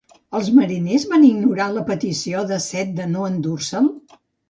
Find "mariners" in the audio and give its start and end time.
0.59-1.05